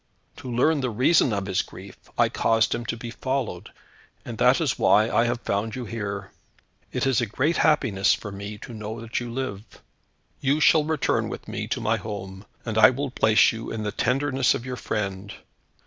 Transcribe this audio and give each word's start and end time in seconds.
To 0.37 0.51
learn 0.51 0.81
the 0.81 0.89
reason 0.89 1.31
of 1.31 1.45
his 1.45 1.61
grief, 1.61 1.95
I 2.17 2.27
caused 2.27 2.73
him 2.73 2.87
to 2.87 2.97
be 2.97 3.11
followed, 3.11 3.69
and 4.25 4.39
that 4.39 4.59
is 4.59 4.79
why 4.79 5.11
I 5.11 5.25
have 5.25 5.41
found 5.41 5.75
you 5.75 5.85
here. 5.85 6.31
It 6.91 7.05
is 7.05 7.21
a 7.21 7.27
great 7.27 7.57
happiness 7.57 8.11
for 8.15 8.31
me 8.31 8.57
to 8.63 8.73
know 8.73 8.99
that 8.99 9.19
you 9.19 9.31
live. 9.31 9.61
You 10.39 10.59
shall 10.59 10.85
return 10.85 11.29
with 11.29 11.47
me 11.47 11.67
to 11.67 11.79
my 11.81 11.97
home, 11.97 12.47
and 12.65 12.79
I 12.79 12.89
will 12.89 13.11
place 13.11 13.51
you 13.51 13.71
in 13.71 13.83
the 13.83 13.91
tenderness 13.91 14.55
of 14.55 14.65
your 14.65 14.75
friend. 14.75 15.35